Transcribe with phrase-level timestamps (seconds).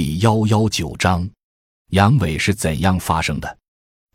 [0.00, 1.28] 第幺幺九章，
[1.90, 3.58] 阳痿是怎样发生的？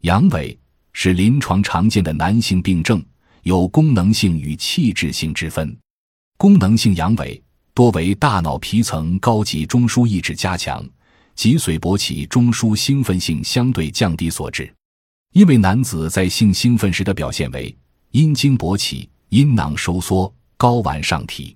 [0.04, 0.58] 阳痿
[0.94, 3.04] 是临床常见的男性病症，
[3.42, 5.78] 有功能性与器质性之分。
[6.38, 7.38] 功能性阳痿
[7.74, 10.90] 多为大脑皮层高级中枢抑制加强，
[11.36, 14.74] 脊髓勃起中枢兴奋性相对降低所致。
[15.34, 17.78] 因为男子在性兴奋时的表现为
[18.12, 21.54] 阴茎勃起、阴囊收缩、睾丸上提。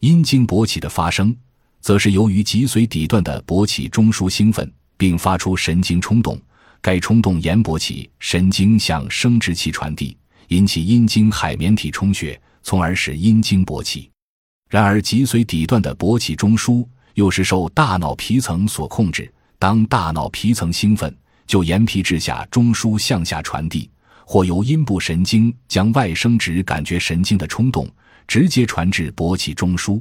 [0.00, 1.36] 阴茎勃起的发生，
[1.80, 6.40] 则是由于脊髓底段的勃起中枢兴奋，并发出神经冲动，
[6.80, 10.16] 该冲动沿勃起神经向生殖器传递，
[10.48, 14.10] 引起阴茎海绵体充血，从而使阴茎勃起。
[14.68, 23.90] 然而，脊髓底段的勃起中枢又是受大脑皮层所控制，当大脑皮层兴奋，就沿皮质下中枢向下传递，
[24.26, 27.88] 或由阴部神经将外生殖感觉神经的冲动。
[28.26, 29.98] 直接传至勃起中枢，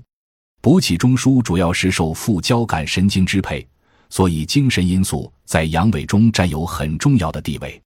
[0.67, 3.65] 勃起中枢主要是受副交感神经支配，
[4.09, 7.81] 所以精神因素在阳痿中占有很重要的地位。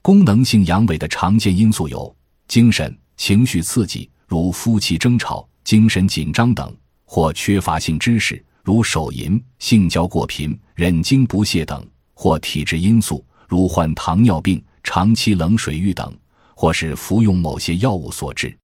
[0.00, 6.72] 功能性阳痿的常见因素有精神、情绪刺激，如夫妻争吵、精神紧张等；
[7.04, 11.82] 或缺乏性知识，如手淫、性交过频、忍精不泄等；
[12.14, 16.08] 或体质因素，如患糖尿病、长期冷水浴等；
[16.54, 18.56] 或是服用某些药物所致。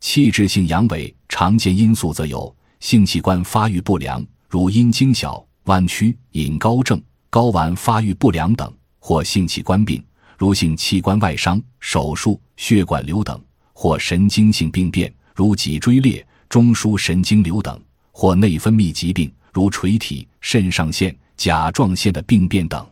[0.00, 2.52] 器质性阳痿常见因素则有
[2.84, 10.04] 性器官发育不良，如阴茎小、弯曲、隐睾症、睾丸发育不良等；或性器官病，
[10.36, 13.40] 如性器官外伤、手术、血管瘤等；
[13.72, 17.74] 或神经性病变，如脊椎裂、中枢神经瘤等；
[18.12, 22.84] 或内分泌疾病，如垂体、肾上腺、甲状腺的病变等；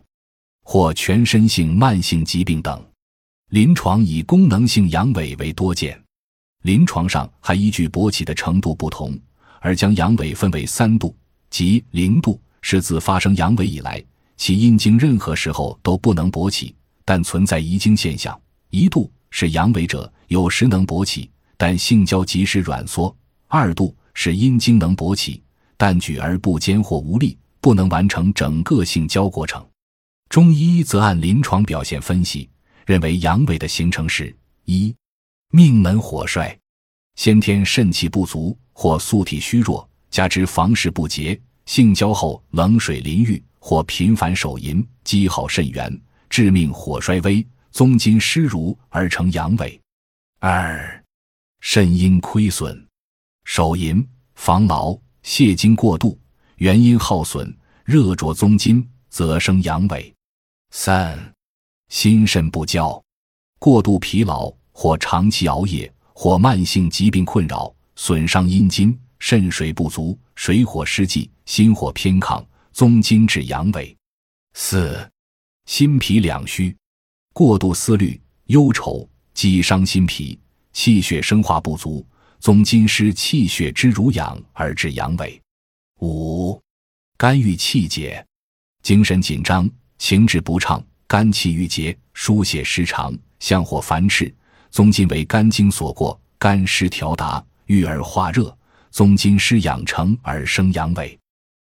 [0.64, 2.82] 或全身性慢性疾病等。
[3.50, 6.02] 临床以功能性阳痿为多见。
[6.62, 9.14] 临床上还依据勃起的程度不同，
[9.62, 11.16] 而将阳痿分为三度，
[11.48, 14.04] 即零度是自发生阳痿以来，
[14.36, 16.74] 其阴茎任何时候都不能勃起，
[17.04, 18.34] 但存在遗精现象；
[18.70, 23.14] 一度是阳痿者有时能勃起，但性交即时软缩；
[23.46, 25.40] 二度是阴茎能勃起，
[25.76, 29.64] 但举而不坚或无力，不能完成整个性交过程。
[30.28, 32.50] 中医则按临床表现分析，
[32.84, 34.34] 认为阳痿的形成是：
[34.64, 34.92] 一。
[35.54, 36.58] 命门火衰，
[37.14, 49.78] 先天肾气不足或素体虚弱，加之房事不洁，性交后冷水淋浴或频繁手淫，积耗肾元，致命火衰微，宗筋失濡而成阳痿。
[50.40, 51.04] 二，
[51.60, 52.86] 肾阴亏损，
[53.44, 56.18] 手淫、防劳、泄精过度，
[56.56, 60.12] 元阴耗损，热灼宗筋，则生阳痿。
[60.70, 61.34] 三，
[61.88, 63.02] 心肾不交，
[63.58, 64.52] 过度疲劳。
[64.74, 72.40] 或长期熬夜，或慢性疾病困扰，损伤阴筋，肾水不足，水火失济，心火偏亢，
[72.72, 73.92] 宗筋致阳痿。
[74.54, 75.10] 四、
[75.66, 76.76] 心脾两虚，
[77.32, 80.38] 过度思虑、忧愁，积伤心脾，
[80.72, 82.06] 气血生化不足，
[82.38, 85.40] 宗筋失气血之濡养而致阳痿。
[86.02, 86.62] 五、
[87.16, 88.24] 肝郁气结，
[88.80, 89.68] 精神紧张，
[89.98, 94.32] 情志不畅，肝气郁结，疏泄失常，相火烦炽。
[94.72, 98.56] 宗筋为肝经所过，肝湿调达，郁而化热，
[98.90, 101.14] 宗筋失养成而生阳痿。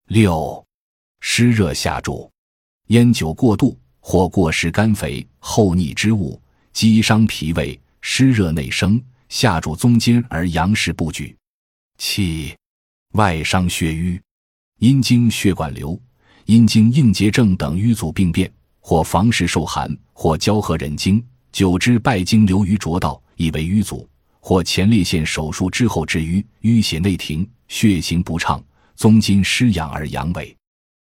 [0.08, 0.66] 六，
[1.20, 2.32] 湿热下注，
[2.88, 11.36] 烟酒过度或过食甘肥厚腻之物，积伤脾胃，湿热内生，下注宗筋而阳实不举。
[11.98, 12.56] 七，
[13.16, 14.18] 外伤血瘀，
[14.80, 16.00] 阴经血管瘤、
[16.46, 18.50] 阴经硬结症等瘀阻病变，
[18.80, 21.22] 或房事受寒，或交合忍经。
[21.54, 24.04] 久之败经流于浊道，以为瘀阻；
[24.40, 28.62] 或前列腺手术之后致瘀，淤血内停，血行不畅，
[28.96, 30.52] 宗筋失养而阳痿。